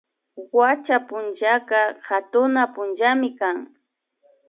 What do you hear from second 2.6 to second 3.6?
punllakunamikan